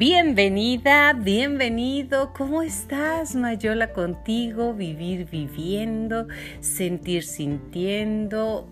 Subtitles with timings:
[0.00, 2.32] Bienvenida, bienvenido.
[2.32, 3.92] ¿Cómo estás, Mayola?
[3.92, 6.26] Contigo, vivir viviendo,
[6.60, 8.66] sentir sintiendo,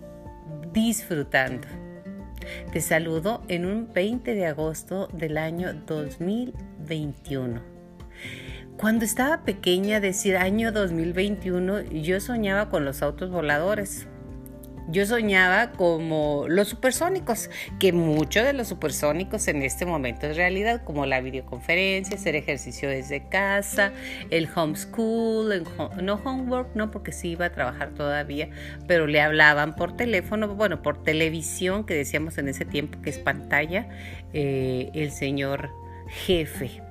[0.73, 1.67] disfrutando.
[2.71, 7.61] Te saludo en un 20 de agosto del año 2021.
[8.75, 14.07] Cuando estaba pequeña, decir año 2021, yo soñaba con los autos voladores
[14.91, 17.49] yo soñaba como los supersónicos,
[17.79, 22.89] que muchos de los supersónicos en este momento es realidad, como la videoconferencia, hacer ejercicio
[22.89, 23.91] desde casa,
[24.29, 25.63] el homeschool, el
[26.01, 28.49] no homework, no, porque sí iba a trabajar todavía,
[28.87, 33.19] pero le hablaban por teléfono, bueno, por televisión, que decíamos en ese tiempo que es
[33.19, 33.87] pantalla,
[34.33, 35.69] eh, el señor
[36.07, 36.81] jefe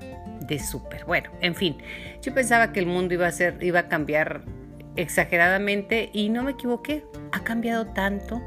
[0.40, 1.04] de super.
[1.04, 1.76] Bueno, en fin,
[2.22, 4.42] yo pensaba que el mundo iba a ser, iba a cambiar
[4.98, 8.42] exageradamente y no me equivoqué, ha cambiado tanto.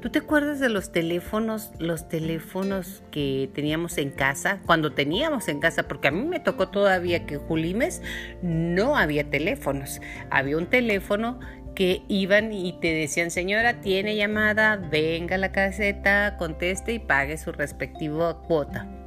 [0.00, 4.60] ¿Tú te acuerdas de los teléfonos, los teléfonos que teníamos en casa?
[4.66, 8.02] Cuando teníamos en casa, porque a mí me tocó todavía que Julimes
[8.42, 10.00] no había teléfonos.
[10.30, 11.40] Había un teléfono
[11.74, 17.36] que iban y te decían, señora, tiene llamada, venga a la caseta, conteste y pague
[17.36, 19.05] su respectiva cuota.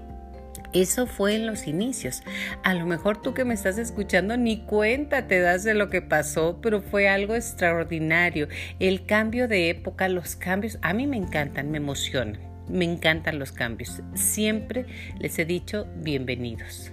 [0.74, 2.22] Eso fue en los inicios.
[2.64, 6.02] A lo mejor tú que me estás escuchando ni cuenta te das de lo que
[6.02, 8.48] pasó, pero fue algo extraordinario.
[8.80, 12.40] El cambio de época, los cambios, a mí me encantan, me emocionan.
[12.70, 14.02] Me encantan los cambios.
[14.14, 14.86] Siempre
[15.20, 16.92] les he dicho bienvenidos.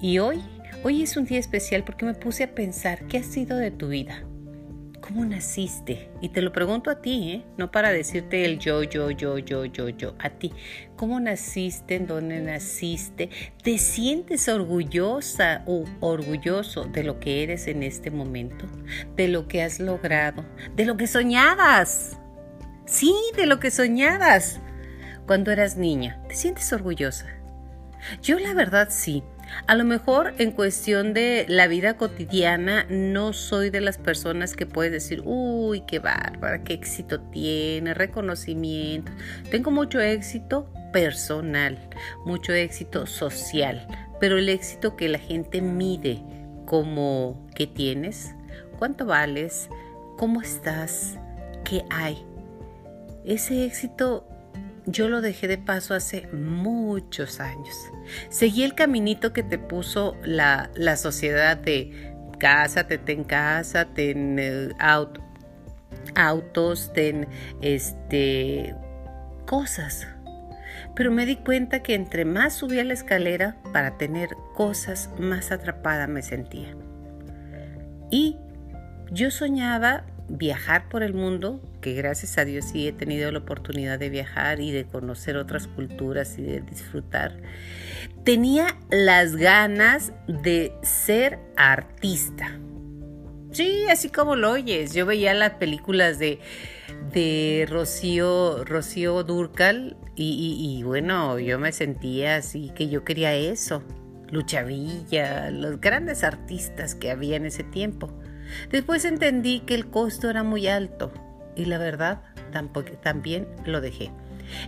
[0.00, 0.40] Y hoy,
[0.82, 3.88] hoy es un día especial porque me puse a pensar qué ha sido de tu
[3.88, 4.24] vida.
[5.06, 6.08] ¿Cómo naciste?
[6.22, 7.44] Y te lo pregunto a ti, ¿eh?
[7.58, 10.50] no para decirte el yo, yo, yo, yo, yo, yo, a ti.
[10.96, 11.96] ¿Cómo naciste?
[11.96, 13.28] ¿En dónde naciste?
[13.62, 18.64] ¿Te sientes orgullosa o orgulloso de lo que eres en este momento?
[19.14, 20.42] ¿De lo que has logrado?
[20.74, 22.18] ¿De lo que soñabas?
[22.86, 24.58] Sí, de lo que soñabas
[25.26, 26.22] cuando eras niña.
[26.28, 27.26] ¿Te sientes orgullosa?
[28.22, 29.22] Yo la verdad sí.
[29.66, 34.66] A lo mejor en cuestión de la vida cotidiana no soy de las personas que
[34.66, 39.10] puedes decir, uy, qué bárbara, qué éxito tiene, reconocimiento.
[39.50, 41.78] Tengo mucho éxito personal,
[42.24, 43.86] mucho éxito social,
[44.20, 46.22] pero el éxito que la gente mide
[46.66, 48.34] como qué tienes,
[48.78, 49.68] cuánto vales,
[50.18, 51.18] cómo estás,
[51.64, 52.24] qué hay.
[53.24, 54.28] Ese éxito
[54.86, 57.74] yo lo dejé de paso hace muchos años.
[58.28, 64.68] Seguí el caminito que te puso la, sociedad de cásate, ten casa, ten eh,
[66.14, 67.28] autos, ten
[67.62, 68.74] este,
[69.46, 70.06] cosas.
[70.94, 76.06] Pero me di cuenta que entre más subía la escalera para tener cosas, más atrapada
[76.06, 76.76] me sentía.
[78.10, 78.36] Y
[79.10, 83.98] yo soñaba viajar por el mundo, que gracias a Dios sí he tenido la oportunidad
[83.98, 87.40] de viajar y de conocer otras culturas y de disfrutar,
[88.24, 92.58] tenía las ganas de ser artista.
[93.52, 94.94] Sí, así como lo oyes.
[94.94, 96.40] Yo veía las películas de,
[97.12, 103.84] de Rocío, Rocío Durcal y, y, bueno, yo me sentía así que yo quería eso.
[104.30, 108.10] Luchavilla, los grandes artistas que había en ese tiempo.
[108.70, 111.12] Después entendí que el costo era muy alto
[111.56, 112.20] y la verdad
[113.02, 114.10] también lo dejé.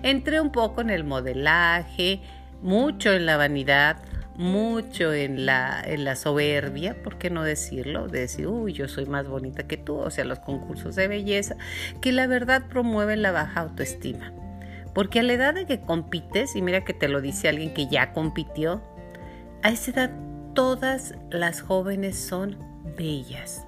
[0.02, 2.20] Entré un poco en el modelaje,
[2.62, 3.98] mucho en la vanidad,
[4.36, 8.08] mucho en la, en la soberbia, ¿por qué no decirlo?
[8.08, 11.56] De decir, uy, yo soy más bonita que tú, o sea, los concursos de belleza,
[12.00, 14.32] que la verdad promueven la baja autoestima.
[14.94, 17.86] Porque a la edad de que compites, y mira que te lo dice alguien que
[17.88, 18.82] ya compitió,
[19.62, 20.10] a esa edad
[20.54, 22.58] todas las jóvenes son
[22.96, 23.66] bellas,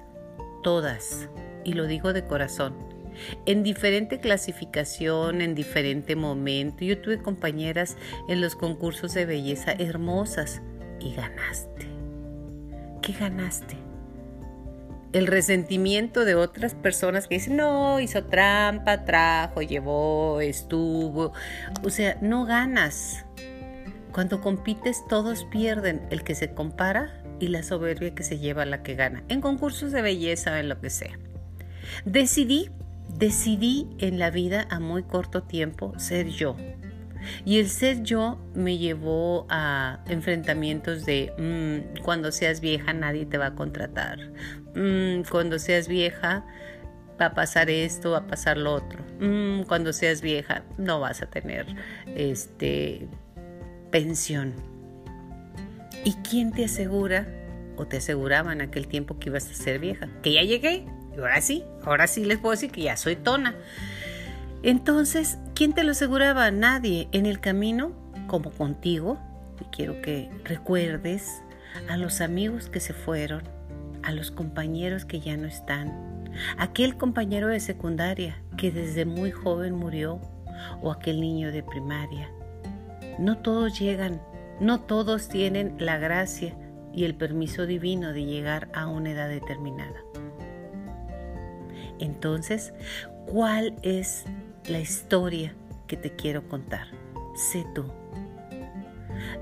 [0.63, 1.29] todas,
[1.63, 2.75] y lo digo de corazón,
[3.45, 6.83] en diferente clasificación, en diferente momento.
[6.85, 7.97] Yo tuve compañeras
[8.27, 10.61] en los concursos de belleza hermosas
[10.99, 11.87] y ganaste.
[13.01, 13.75] ¿Qué ganaste?
[15.11, 21.33] El resentimiento de otras personas que dicen, no, hizo trampa, trajo, llevó, estuvo.
[21.83, 23.25] O sea, no ganas.
[24.11, 26.05] Cuando compites todos pierden.
[26.11, 29.91] El que se compara y la soberbia que se lleva la que gana, en concursos
[29.91, 31.17] de belleza en lo que sea.
[32.05, 32.69] Decidí,
[33.17, 36.55] decidí en la vida a muy corto tiempo ser yo.
[37.45, 43.37] Y el ser yo me llevó a enfrentamientos de mm, cuando seas vieja nadie te
[43.37, 44.19] va a contratar.
[44.75, 46.45] Mm, cuando seas vieja
[47.19, 49.03] va a pasar esto, va a pasar lo otro.
[49.19, 51.65] Mm, cuando seas vieja no vas a tener
[52.15, 53.07] este
[53.91, 54.53] pensión
[56.03, 57.27] ¿Y quién te asegura
[57.77, 60.07] o te aseguraba en aquel tiempo que ibas a ser vieja?
[60.21, 60.85] Que ya llegué,
[61.15, 63.55] y ahora sí, ahora sí les puedo decir que ya soy tona.
[64.63, 66.51] Entonces, ¿quién te lo aseguraba?
[66.51, 67.07] Nadie.
[67.11, 67.91] En el camino,
[68.27, 69.19] como contigo,
[69.61, 71.41] y quiero que recuerdes
[71.89, 73.43] a los amigos que se fueron,
[74.03, 79.75] a los compañeros que ya no están, aquel compañero de secundaria que desde muy joven
[79.75, 80.21] murió
[80.81, 82.29] o aquel niño de primaria.
[83.17, 84.21] No todos llegan,
[84.59, 86.55] no todos tienen la gracia
[86.93, 90.01] y el permiso divino de llegar a una edad determinada.
[91.99, 92.73] Entonces,
[93.25, 94.25] ¿cuál es
[94.67, 95.53] la historia
[95.87, 96.87] que te quiero contar?
[97.35, 97.85] Sé tú.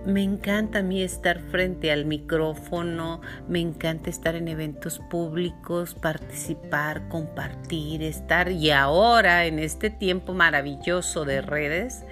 [0.05, 7.07] Me encanta a mí estar frente al micrófono, me encanta estar en eventos públicos, participar,
[7.09, 12.03] compartir, estar y ahora en este tiempo maravilloso de redes,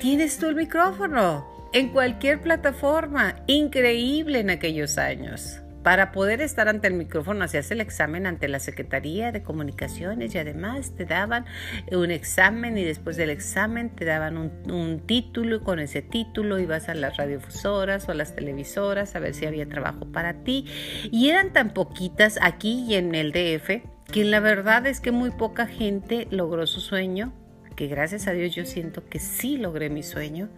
[0.00, 5.60] tienes tú el micrófono en cualquier plataforma, increíble en aquellos años.
[5.82, 10.38] Para poder estar ante el micrófono hacías el examen ante la Secretaría de Comunicaciones y
[10.38, 11.46] además te daban
[11.92, 16.88] un examen y después del examen te daban un, título y con ese título ibas
[16.88, 20.66] a las radiofusoras o a las televisoras a ver si había trabajo para ti.
[21.10, 23.82] Y eran tan poquitas aquí y en el DF
[24.12, 27.32] que la verdad es que muy poca gente logró su sueño
[27.78, 30.48] que gracias a Dios yo siento que sí logré mi sueño,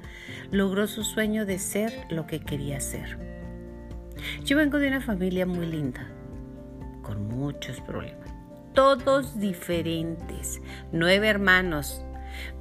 [0.50, 3.18] logró su sueño de ser lo que quería ser.
[4.42, 6.10] Yo vengo de una familia muy linda,
[7.02, 8.30] con muchos problemas,
[8.72, 10.62] todos diferentes,
[10.92, 12.02] nueve hermanos,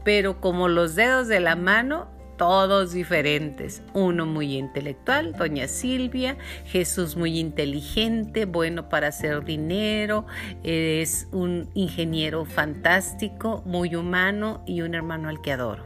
[0.04, 3.84] pero como los dedos de la mano, todos diferentes.
[3.94, 10.26] Uno muy intelectual, doña Silvia, Jesús muy inteligente, bueno para hacer dinero,
[10.64, 15.84] es un ingeniero fantástico, muy humano y un hermano al que adoro.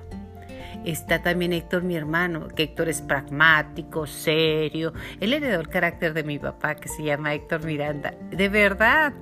[0.85, 4.94] Está también Héctor, mi hermano, que Héctor es pragmático, serio.
[5.21, 8.13] Él heredó el carácter de mi papá, que se llama Héctor Miranda.
[8.29, 9.13] De verdad,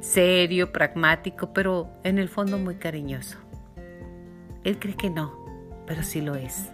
[0.00, 3.36] serio, pragmático, pero en el fondo muy cariñoso.
[4.64, 5.34] Él cree que no,
[5.86, 6.70] pero sí lo es.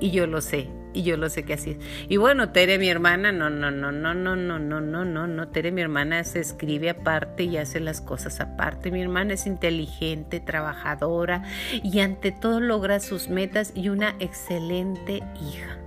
[0.00, 1.78] Y yo lo sé y yo lo sé que así es.
[2.08, 5.48] Y bueno, Tere, mi hermana, no, no, no, no, no, no, no, no, no, no.
[5.48, 8.90] Tere, mi hermana, se escribe aparte y hace las cosas aparte.
[8.90, 11.44] Mi hermana es inteligente, trabajadora
[11.82, 15.78] y ante todo logra sus metas y una excelente hija.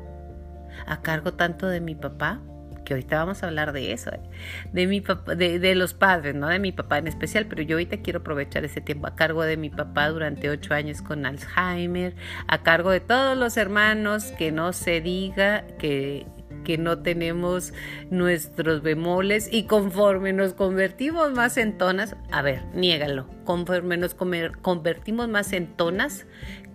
[0.86, 2.42] A cargo tanto de mi papá
[2.90, 4.20] ahorita vamos a hablar de eso, ¿eh?
[4.72, 7.98] de, mi papá, de, los padres, no de mi papá en especial, pero yo ahorita
[7.98, 12.16] quiero aprovechar ese tiempo a cargo de mi papá durante ocho años con Alzheimer,
[12.48, 16.26] a cargo de todos los hermanos, que no se diga que,
[16.64, 17.74] que no tenemos
[18.10, 25.28] nuestros bemoles y conforme nos convertimos más en tonas, a ver, niégalo, conforme nos convertimos
[25.28, 26.26] más en tonas,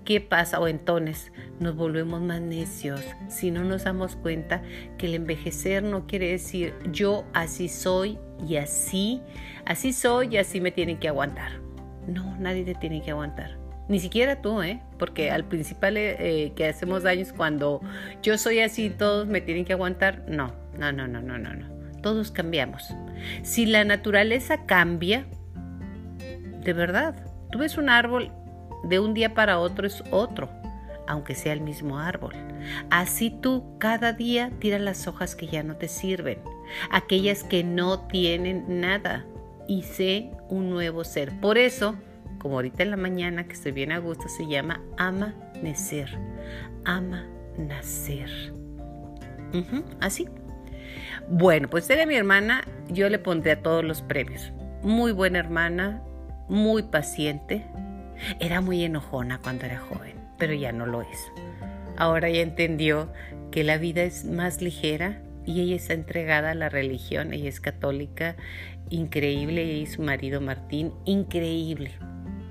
[0.07, 0.59] ¿qué pasa?
[0.59, 4.63] O en tones, nos volvemos más necios si no nos damos cuenta
[4.97, 8.19] que el envejecer no quiere decir yo así soy
[8.49, 9.21] y así,
[9.67, 11.61] así soy y así me tienen que aguantar.
[12.07, 13.59] No, nadie te tiene que aguantar.
[13.89, 14.81] Ni siquiera tú, ¿eh?
[14.99, 17.81] Porque al principal eh, eh, que hacemos daño es cuando
[18.23, 20.25] yo soy así, todos me tienen que aguantar.
[20.29, 22.01] No, no, no, no, no, no, no.
[22.01, 22.95] Todos cambiamos.
[23.43, 25.27] Si la naturaleza cambia,
[26.63, 27.17] de verdad,
[27.51, 28.31] tú ves un árbol,
[28.89, 30.49] de un día para otro es otro
[31.07, 32.35] aunque sea el mismo árbol.
[32.91, 36.39] Así tú cada día tira las hojas que ya no te sirven,
[36.91, 39.25] aquellas que no tienen nada,
[39.69, 41.33] y sé un nuevo ser.
[41.41, 41.97] Por eso,
[42.39, 46.09] como ahorita en la mañana que estoy bien a gusto, se llama ama nacer,
[46.85, 48.53] ama nacer.
[50.01, 50.29] así.
[51.29, 54.53] Bueno, pues era mi hermana, yo le pondré a todos los premios.
[54.83, 56.03] Muy buena hermana,
[56.49, 57.67] muy paciente.
[58.41, 61.33] Era muy enojona cuando era joven pero ya no lo es.
[61.97, 63.13] Ahora ya entendió
[63.51, 67.61] que la vida es más ligera y ella está entregada a la religión, ella es
[67.61, 68.37] católica,
[68.91, 71.93] increíble, y su marido Martín, increíble.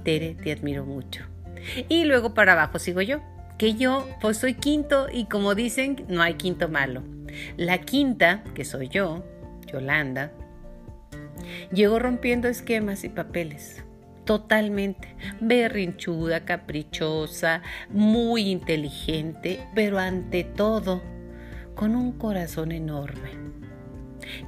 [0.03, 1.23] Tere, te admiro mucho.
[1.89, 3.21] Y luego para abajo sigo yo,
[3.57, 7.03] que yo pues soy quinto y como dicen, no hay quinto malo.
[7.57, 9.25] La quinta, que soy yo,
[9.67, 10.31] Yolanda,
[11.71, 13.84] llegó rompiendo esquemas y papeles
[14.25, 21.01] totalmente berrinchuda, caprichosa, muy inteligente, pero ante todo
[21.75, 23.29] con un corazón enorme.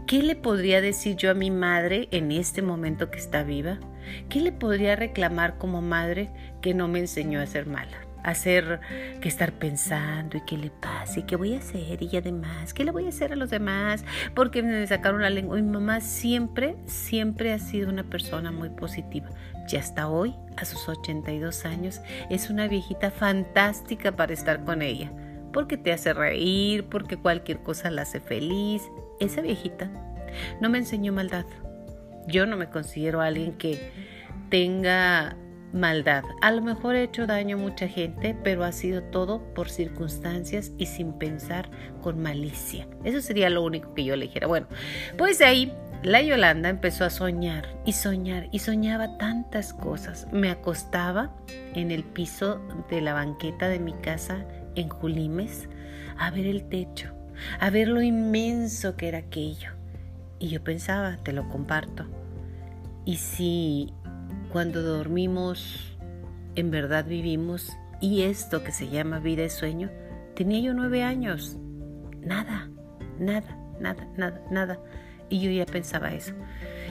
[0.07, 3.79] ¿Qué le podría decir yo a mi madre en este momento que está viva?
[4.29, 6.29] ¿Qué le podría reclamar como madre
[6.61, 8.06] que no me enseñó a ser mala?
[8.23, 8.79] Hacer
[9.21, 12.83] que estar pensando y qué le pasa y qué voy a hacer y además, ¿qué
[12.83, 14.03] le voy a hacer a los demás?
[14.33, 15.55] Porque me sacaron la lengua.
[15.57, 19.29] Mi mamá siempre, siempre ha sido una persona muy positiva.
[19.69, 25.11] Y hasta hoy, a sus 82 años, es una viejita fantástica para estar con ella.
[25.51, 28.81] Porque te hace reír, porque cualquier cosa la hace feliz.
[29.19, 29.89] Esa viejita
[30.61, 31.45] no me enseñó maldad.
[32.27, 33.91] Yo no me considero alguien que
[34.49, 35.35] tenga
[35.73, 36.23] maldad.
[36.41, 40.71] A lo mejor he hecho daño a mucha gente, pero ha sido todo por circunstancias
[40.77, 41.69] y sin pensar
[42.01, 42.87] con malicia.
[43.03, 44.47] Eso sería lo único que yo le dijera.
[44.47, 44.67] Bueno,
[45.17, 50.27] pues ahí la Yolanda empezó a soñar y soñar y soñaba tantas cosas.
[50.31, 51.35] Me acostaba
[51.73, 54.45] en el piso de la banqueta de mi casa
[54.75, 55.67] en Julimes
[56.17, 57.13] a ver el techo,
[57.59, 59.71] a ver lo inmenso que era aquello.
[60.39, 62.05] Y yo pensaba, te lo comparto,
[63.05, 63.93] ¿y si
[64.51, 65.97] cuando dormimos
[66.55, 69.89] en verdad vivimos y esto que se llama vida y sueño?
[70.35, 71.57] Tenía yo nueve años.
[72.21, 72.69] Nada,
[73.19, 74.79] nada, nada, nada, nada.
[75.29, 76.33] Y yo ya pensaba eso.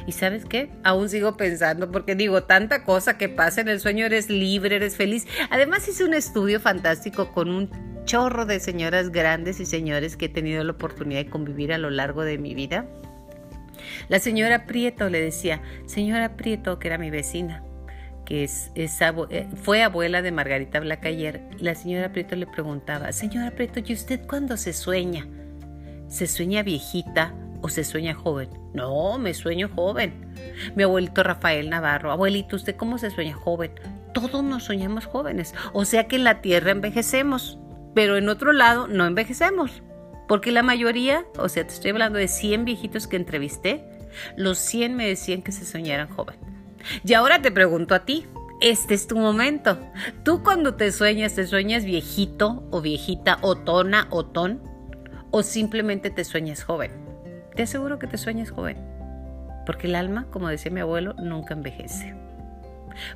[0.07, 0.71] ¿Y sabes qué?
[0.85, 4.97] Aún sigo pensando porque digo, tanta cosa que pasa en el sueño, eres libre, eres
[4.97, 5.27] feliz.
[5.51, 7.71] Además hice un estudio fantástico con un
[8.05, 11.91] chorro de señoras grandes y señores que he tenido la oportunidad de convivir a lo
[11.91, 12.87] largo de mi vida.
[14.09, 17.63] La señora Prieto le decía, señora Prieto, que era mi vecina,
[18.25, 23.81] que es, eh, fue abuela de Margarita Blacayer, la señora Prieto le preguntaba, señora Prieto,
[23.85, 25.27] ¿y usted cuándo se sueña?
[26.09, 28.49] ¿Se sueña viejita o se sueña joven?
[28.75, 30.35] No, me sueño joven.
[30.75, 33.73] Mi abuelito Rafael Navarro, abuelito, ¿usted cómo se sueña joven?
[34.13, 37.59] Todos nos soñamos jóvenes, o sea que en la tierra envejecemos,
[37.95, 39.83] pero en otro lado no envejecemos.
[40.29, 43.85] Porque la mayoría, o sea, te estoy hablando de 100 viejitos que entrevisté,
[44.37, 46.37] los 100 me decían que se soñaran joven.
[47.05, 48.27] Y ahora te pregunto a ti,
[48.61, 49.79] este es tu momento.
[50.23, 54.63] ¿Tú cuando te sueñas, te sueñas viejito o viejita, o tona o ton?
[55.31, 56.91] ¿O simplemente te sueñas joven?
[57.55, 58.79] Te aseguro que te sueñas joven.
[59.67, 62.15] Porque el alma, como decía mi abuelo, nunca envejece.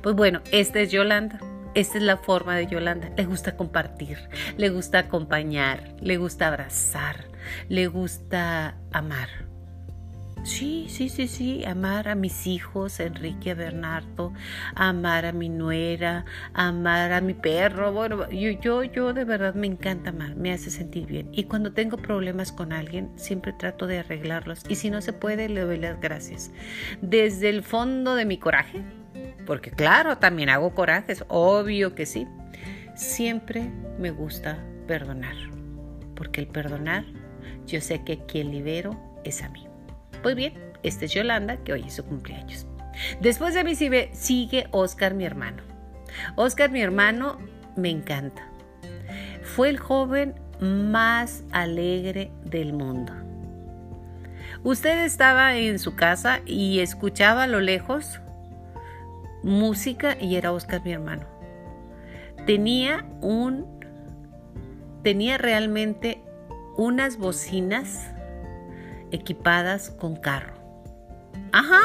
[0.03, 1.39] Pues bueno, esta es Yolanda.
[1.73, 3.11] Esta es la forma de Yolanda.
[3.15, 4.17] Le gusta compartir,
[4.57, 7.27] le gusta acompañar, le gusta abrazar,
[7.69, 9.29] le gusta amar.
[10.43, 14.33] Sí, sí, sí, sí, amar a mis hijos, Enrique, Bernardo,
[14.73, 17.93] amar a mi nuera, amar a mi perro.
[17.93, 21.29] Bueno, yo, yo, yo de verdad me encanta amar, me hace sentir bien.
[21.31, 24.63] Y cuando tengo problemas con alguien, siempre trato de arreglarlos.
[24.67, 26.51] Y si no se puede, le doy las gracias.
[27.01, 28.83] Desde el fondo de mi coraje,
[29.51, 32.25] porque claro, también hago corajes, obvio que sí.
[32.95, 35.35] Siempre me gusta perdonar,
[36.15, 37.03] porque el perdonar,
[37.67, 39.67] yo sé que quien libero es a mí.
[40.23, 40.53] Pues bien,
[40.83, 42.65] este es Yolanda, que hoy es su cumpleaños.
[43.19, 45.63] Después de mí sigue Oscar, mi hermano.
[46.37, 47.37] Oscar, mi hermano,
[47.75, 48.47] me encanta.
[49.43, 53.11] Fue el joven más alegre del mundo.
[54.63, 58.21] Usted estaba en su casa y escuchaba a lo lejos
[59.43, 61.25] música y era Oscar mi hermano.
[62.45, 63.65] Tenía un,
[65.03, 66.21] tenía realmente
[66.77, 68.11] unas bocinas
[69.11, 70.53] equipadas con carro.
[71.51, 71.81] Ajá,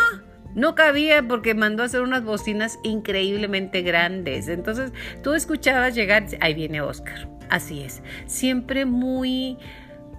[0.54, 4.48] no cabía porque mandó a hacer unas bocinas increíblemente grandes.
[4.48, 7.28] Entonces tú escuchabas llegar, ahí viene Oscar.
[7.48, 9.58] Así es, siempre muy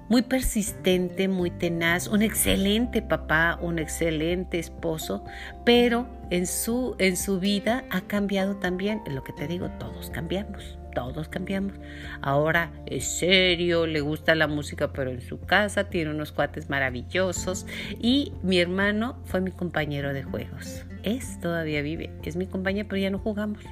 [0.10, 5.24] muy persistente, muy tenaz, un excelente papá, un excelente esposo,
[5.66, 10.78] pero en su, en su vida ha cambiado también, lo que te digo, todos cambiamos,
[10.94, 11.74] todos cambiamos.
[12.22, 17.66] Ahora es serio, le gusta la música, pero en su casa tiene unos cuates maravillosos
[18.00, 20.86] y mi hermano fue mi compañero de juegos.
[21.04, 23.64] Es, todavía vive, es mi compañero, pero ya no jugamos.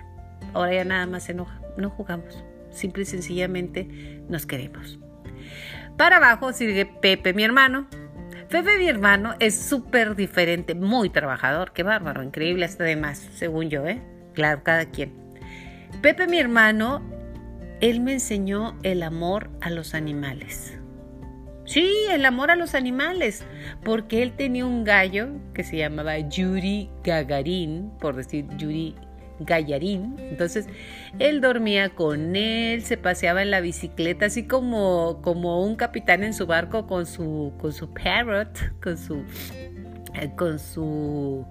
[0.54, 2.44] Ahora ya nada más se enoja, no jugamos.
[2.72, 5.00] Simple y sencillamente nos queremos.
[5.98, 7.88] Para abajo sigue Pepe, mi hermano.
[8.50, 13.70] Pepe, mi hermano, es súper diferente, muy trabajador, qué bárbaro, increíble hasta de más, según
[13.70, 14.02] yo, ¿eh?
[14.34, 15.14] Claro, cada quien.
[16.02, 17.02] Pepe, mi hermano,
[17.82, 20.78] él me enseñó el amor a los animales.
[21.66, 23.44] Sí, el amor a los animales,
[23.84, 28.96] porque él tenía un gallo que se llamaba Yuri Gagarin, por decir Yuri
[29.40, 30.16] Gallarín.
[30.20, 30.68] Entonces,
[31.20, 36.34] él dormía con él, se paseaba en la bicicleta, así como, como un capitán en
[36.34, 39.24] su barco con su, con su parrot, con su,
[40.36, 41.46] con su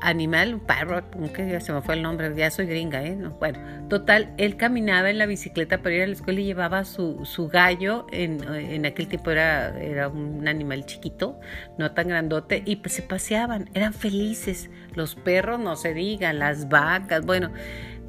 [0.00, 3.16] animal, un parrot, que se me fue el nombre, ya soy gringa, ¿eh?
[3.38, 3.58] bueno,
[3.88, 7.48] total, él caminaba en la bicicleta para ir a la escuela y llevaba su, su
[7.48, 11.38] gallo, en, en, aquel tiempo era, era un animal chiquito,
[11.78, 16.68] no tan grandote, y pues se paseaban, eran felices, los perros no se digan, las
[16.68, 17.50] vacas, bueno,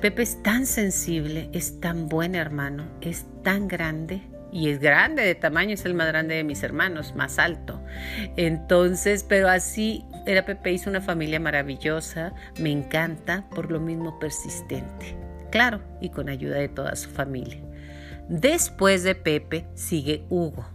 [0.02, 4.22] Pepe es tan sensible, es tan buen hermano, es tan grande,
[4.56, 7.82] y es grande de tamaño, es el más grande de mis hermanos, más alto.
[8.38, 15.18] Entonces, pero así era Pepe, hizo una familia maravillosa, me encanta, por lo mismo persistente.
[15.52, 17.60] Claro, y con ayuda de toda su familia.
[18.30, 20.66] Después de Pepe sigue Hugo.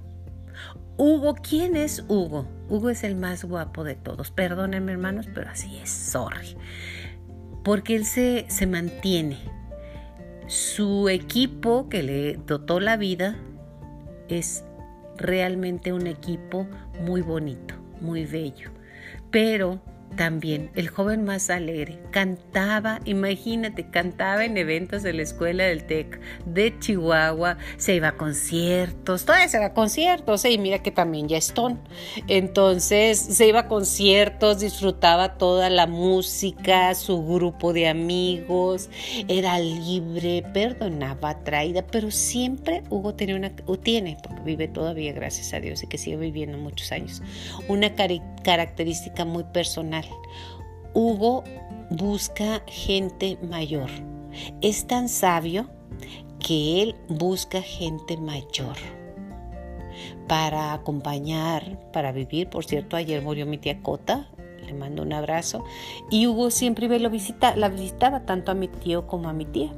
[0.99, 2.47] Hugo, ¿quién es Hugo?
[2.69, 4.31] Hugo es el más guapo de todos.
[4.31, 6.55] Perdónenme, hermanos, pero así es, sorry.
[7.65, 9.39] porque él se, se mantiene.
[10.49, 13.39] Su equipo que le dotó la vida
[14.31, 14.65] es
[15.17, 16.67] realmente un equipo
[17.01, 18.71] muy bonito, muy bello.
[19.31, 19.81] Pero
[20.17, 26.21] también el joven más alegre cantaba, imagínate, cantaba en eventos de la escuela del TEC
[26.45, 31.29] de Chihuahua, se iba a conciertos, todavía se iba a conciertos, y mira que también
[31.29, 31.81] ya están.
[32.27, 38.91] Entonces se iba a conciertos, disfrutaba toda la música, su grupo de amigos,
[39.29, 45.55] era libre, perdonaba, traída, pero siempre Hugo tenía una, o tiene, porque vive todavía, gracias
[45.55, 47.23] a Dios, y que sigue viviendo muchos años,
[47.69, 47.95] una
[48.43, 50.05] característica muy personal
[50.93, 51.45] Hugo
[51.91, 53.91] busca gente mayor.
[54.61, 55.71] Es tan sabio
[56.41, 58.77] que él busca gente mayor
[60.27, 62.49] para acompañar, para vivir.
[62.49, 64.29] Por cierto, ayer murió mi tía Cota,
[64.67, 65.65] le mando un abrazo.
[66.11, 69.73] Y Hugo siempre lo visita, la visitaba tanto a mi tío como a mi tía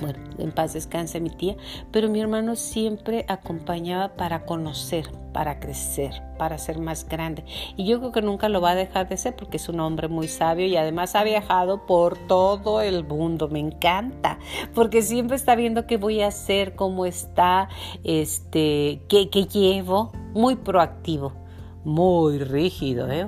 [0.00, 1.56] bueno, en paz descanse mi tía,
[1.90, 7.44] pero mi hermano siempre acompañaba para conocer, para crecer, para ser más grande.
[7.76, 10.08] Y yo creo que nunca lo va a dejar de ser porque es un hombre
[10.08, 13.48] muy sabio y además ha viajado por todo el mundo.
[13.48, 14.38] Me encanta,
[14.74, 17.68] porque siempre está viendo qué voy a hacer, cómo está,
[18.04, 21.47] este, qué, qué llevo, muy proactivo
[21.88, 23.26] muy rígido, ¿eh?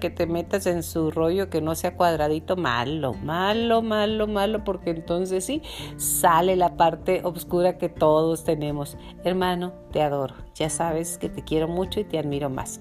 [0.00, 4.90] que te metas en su rollo que no sea cuadradito, malo, malo, malo, malo, porque
[4.90, 5.62] entonces sí,
[5.96, 8.96] sale la parte oscura que todos tenemos.
[9.22, 12.80] Hermano, te adoro, ya sabes que te quiero mucho y te admiro más.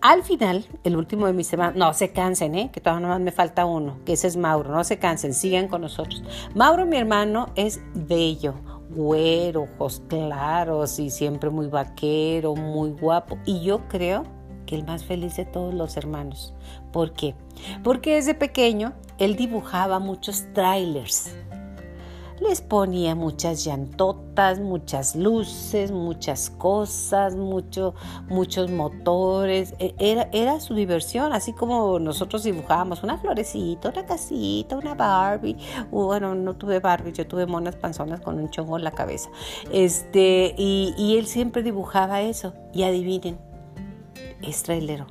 [0.00, 2.70] Al final, el último de mis semanas, no se cansen, ¿eh?
[2.72, 6.22] que todavía me falta uno, que ese es Mauro, no se cansen, sigan con nosotros.
[6.54, 8.54] Mauro, mi hermano, es bello
[8.90, 13.38] güero, ojos claros y siempre muy vaquero, muy guapo.
[13.44, 14.22] Y yo creo
[14.64, 16.54] que el más feliz de todos los hermanos.
[16.92, 17.34] ¿Por qué?
[17.82, 21.30] Porque desde pequeño él dibujaba muchos trailers.
[22.40, 27.94] Les ponía muchas llantotas, muchas luces, muchas cosas, mucho,
[28.28, 29.72] muchos motores.
[29.78, 35.56] E, era, era su diversión, así como nosotros dibujábamos una florecita, una casita, una Barbie.
[35.92, 39.30] Bueno, no tuve Barbie, yo tuve monas panzonas con un chongo en la cabeza.
[39.72, 42.52] Este, y, y él siempre dibujaba eso.
[42.72, 43.38] Y adivinen,
[44.42, 45.06] es trailero.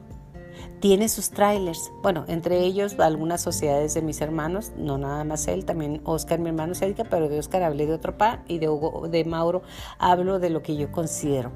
[0.84, 1.94] Tiene sus trailers.
[2.02, 6.50] Bueno, entre ellos algunas sociedades de mis hermanos, no nada más él, también Oscar, mi
[6.50, 8.68] hermano se dedica, pero de Oscar hablé de otro par y de,
[9.10, 9.62] de Mauro
[9.98, 11.54] hablo de lo que yo considero.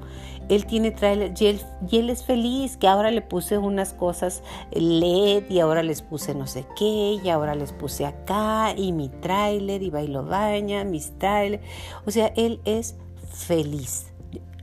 [0.48, 4.42] Él tiene trailers y él, y él es feliz, que ahora le puse unas cosas
[4.72, 9.10] LED y ahora les puse no sé qué y ahora les puse acá y mi
[9.10, 11.62] trailer y bailo baña, mis trailers.
[12.06, 12.96] O sea, él es
[13.30, 14.10] feliz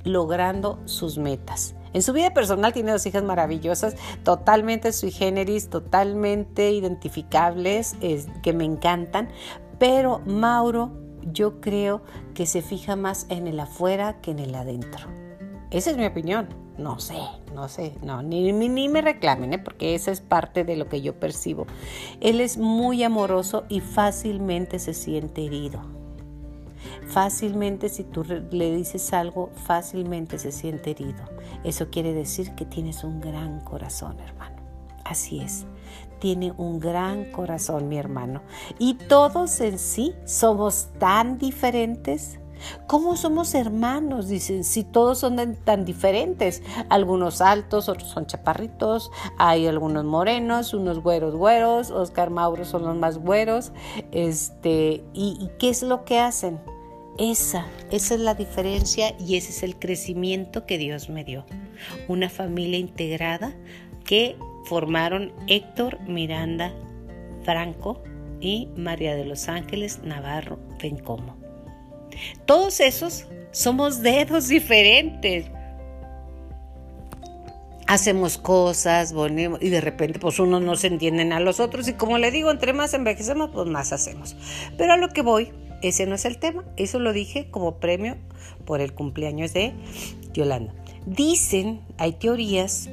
[0.03, 1.75] logrando sus metas.
[1.95, 7.95] En su vida personal tiene dos hijas maravillosas, totalmente sui generis, totalmente identificables,
[8.43, 9.29] que me encantan,
[9.79, 10.91] pero Mauro
[11.31, 12.01] yo creo
[12.33, 15.07] que se fija más en el afuera que en el adentro.
[15.71, 16.49] Esa es mi opinión.
[16.77, 17.15] No sé,
[17.53, 19.59] no sé, no, ni, ni, me reclamen, ¿eh?
[19.59, 21.65] porque esa es parte de lo que yo percibo.
[22.19, 25.79] Él es muy amoroso y fácilmente se siente herido.
[27.07, 31.34] Fácilmente si tú le dices algo, fácilmente se siente herido.
[31.65, 34.55] Eso quiere decir que tienes un gran corazón, hermano.
[35.03, 35.65] Así es.
[36.19, 38.41] Tiene un gran corazón, mi hermano.
[38.79, 42.39] Y todos en sí somos tan diferentes.
[42.87, 44.27] ¿Cómo somos hermanos?
[44.27, 46.61] Dicen, si todos son tan diferentes.
[46.89, 52.95] Algunos altos, otros son chaparritos, hay algunos morenos, unos güeros güeros, Oscar Mauro son los
[52.95, 53.71] más güeros.
[54.11, 56.59] Este, ¿y qué es lo que hacen?
[57.17, 61.45] Esa, esa es la diferencia y ese es el crecimiento que Dios me dio.
[62.09, 63.55] Una familia integrada
[64.03, 66.73] que formaron Héctor Miranda
[67.45, 68.03] Franco
[68.41, 71.37] y María de los Ángeles Navarro Bencomo.
[72.45, 75.45] Todos esos somos dedos diferentes.
[77.87, 81.93] Hacemos cosas, volvemos y de repente pues unos no se entienden a los otros y
[81.93, 84.35] como le digo, entre más envejecemos pues más hacemos.
[84.75, 85.53] Pero a lo que voy
[85.87, 88.17] ese no es el tema, eso lo dije como premio
[88.65, 89.73] por el cumpleaños de
[90.33, 90.73] Yolanda.
[91.05, 92.89] Dicen, hay teorías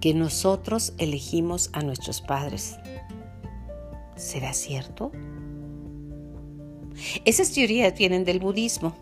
[0.00, 2.78] que nosotros elegimos a nuestros padres.
[4.16, 5.12] ¿Será cierto?
[7.24, 8.94] Esas teorías vienen del budismo.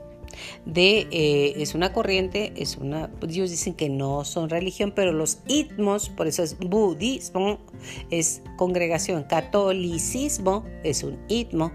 [0.67, 5.39] De, eh, es una corriente, es una, ellos dicen que no son religión, pero los
[5.49, 7.59] itmos, por eso es budismo,
[8.11, 11.73] es congregación, catolicismo es un itmo,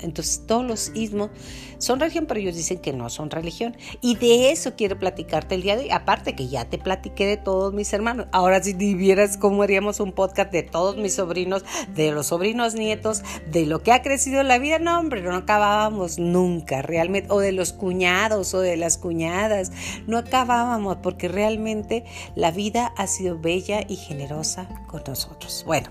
[0.00, 1.30] Entonces todos los ismos
[1.78, 3.76] son religión, pero ellos dicen que no son religión.
[4.00, 5.90] Y de eso quiero platicarte el día de hoy.
[5.90, 8.26] Aparte que ya te platiqué de todos mis hermanos.
[8.32, 13.22] Ahora si vieras cómo haríamos un podcast de todos mis sobrinos, de los sobrinos nietos,
[13.50, 14.78] de lo que ha crecido la vida.
[14.78, 17.30] No, hombre, no acabábamos nunca realmente.
[17.30, 19.72] O de los cuñados o de las cuñadas.
[20.06, 22.04] No acabábamos porque realmente
[22.34, 25.64] la vida ha sido bella y generosa con nosotros.
[25.66, 25.88] Bueno,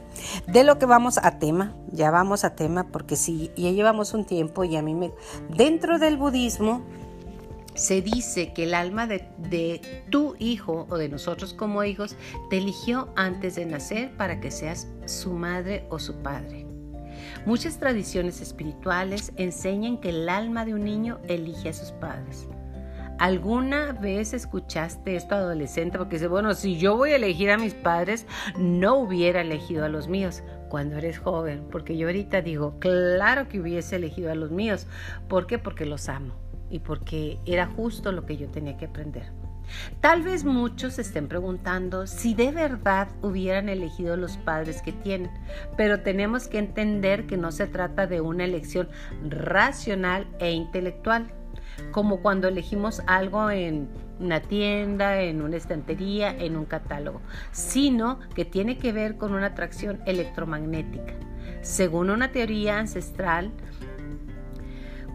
[0.47, 4.25] de lo que vamos a tema, ya vamos a tema porque si ya llevamos un
[4.25, 5.11] tiempo y a mí me...
[5.49, 6.83] Dentro del budismo
[7.75, 12.15] se dice que el alma de, de, tu hijo o de nosotros como hijos
[12.49, 16.65] te eligió antes de nacer para que seas su madre o su padre.
[17.45, 22.47] Muchas tradiciones espirituales enseñan que el alma de un niño elige a sus padres.
[23.17, 25.97] ¿Alguna vez escuchaste esto adolescente?
[25.97, 28.25] Porque dice, bueno, si yo voy a elegir a mis padres,
[28.57, 31.65] no hubiera elegido a los míos cuando eres joven.
[31.71, 34.87] Porque yo ahorita digo, claro que hubiese elegido a los míos.
[35.29, 35.57] ¿Por qué?
[35.57, 36.33] Porque los amo
[36.69, 39.31] y porque era justo lo que yo tenía que aprender.
[40.01, 45.31] Tal vez muchos estén preguntando si de verdad hubieran elegido los padres que tienen,
[45.77, 48.89] pero tenemos que entender que no se trata de una elección
[49.27, 51.31] racional e intelectual,
[51.91, 53.87] como cuando elegimos algo en
[54.19, 59.47] una tienda, en una estantería, en un catálogo, sino que tiene que ver con una
[59.47, 61.13] atracción electromagnética.
[61.61, 63.51] Según una teoría ancestral,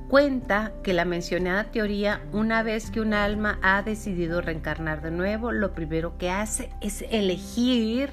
[0.08, 5.52] cuenta que la mencionada teoría, una vez que un alma ha decidido reencarnar de nuevo,
[5.52, 8.10] lo primero que hace es elegir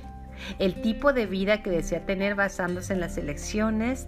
[0.60, 4.08] el tipo de vida que desea tener basándose en las elecciones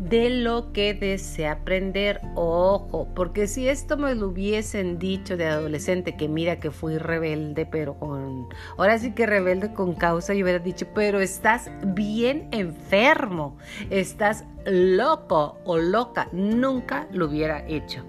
[0.00, 2.20] de lo que desea aprender.
[2.34, 7.66] Ojo, porque si esto me lo hubiesen dicho de adolescente, que mira que fui rebelde,
[7.66, 8.48] pero con...
[8.78, 13.56] Ahora sí que rebelde con causa, yo hubiera dicho, pero estás bien enfermo,
[13.90, 16.28] estás loco o loca.
[16.32, 18.04] Nunca lo hubiera hecho.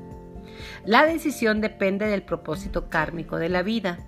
[0.86, 4.00] La decisión depende del propósito kármico de la vida.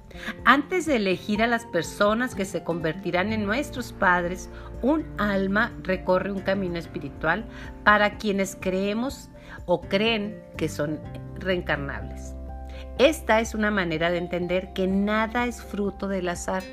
[0.46, 4.50] Antes de elegir a las personas que se convertirán en nuestros padres,
[4.82, 7.46] un alma recorre un camino espiritual
[7.84, 9.30] para quienes creemos
[9.66, 11.00] o creen que son
[11.40, 12.36] reencarnables.
[13.00, 16.64] Esta es una manera de entender que nada es fruto del azar.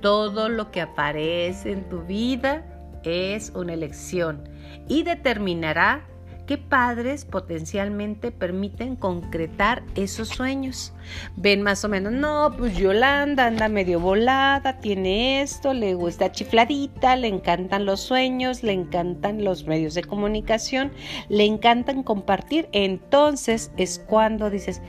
[0.00, 2.64] Todo lo que aparece en tu vida
[3.02, 4.48] es una elección
[4.88, 6.06] y determinará
[6.46, 10.92] ¿Qué padres potencialmente permiten concretar esos sueños?
[11.36, 17.16] Ven más o menos, no, pues Yolanda anda medio volada, tiene esto, le gusta chifladita,
[17.16, 20.92] le encantan los sueños, le encantan los medios de comunicación,
[21.30, 22.68] le encantan compartir.
[22.72, 24.82] Entonces es cuando dices,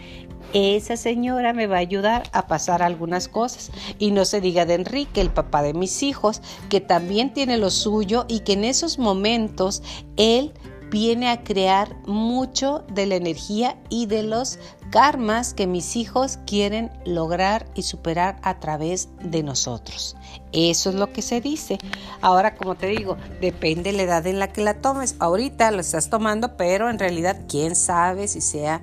[0.53, 3.71] esa señora me va a ayudar a pasar algunas cosas.
[3.97, 7.69] Y no se diga de Enrique, el papá de mis hijos, que también tiene lo
[7.69, 9.83] suyo y que en esos momentos
[10.17, 10.53] él
[10.89, 14.59] viene a crear mucho de la energía y de los
[14.91, 20.15] karmas que mis hijos quieren lograr y superar a través de nosotros.
[20.51, 21.77] Eso es lo que se dice.
[22.21, 25.15] Ahora, como te digo, depende de la edad en la que la tomes.
[25.19, 28.81] Ahorita lo estás tomando, pero en realidad, quién sabe si sea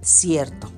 [0.00, 0.70] cierto.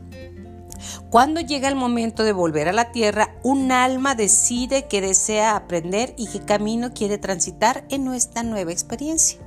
[1.11, 6.15] Cuando llega el momento de volver a la tierra, un alma decide que desea aprender
[6.17, 9.46] y qué camino quiere transitar en nuestra nueva experiencia.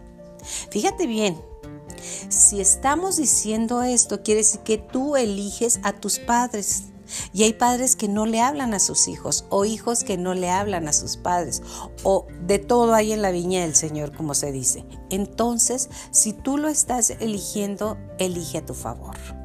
[0.71, 1.39] Fíjate bien,
[2.29, 6.83] si estamos diciendo esto, quiere decir que tú eliges a tus padres.
[7.33, 10.51] Y hay padres que no le hablan a sus hijos o hijos que no le
[10.51, 11.63] hablan a sus padres
[12.03, 14.85] o de todo hay en la viña del Señor, como se dice.
[15.09, 19.38] Entonces, si tú lo estás eligiendo, elige a tu favor.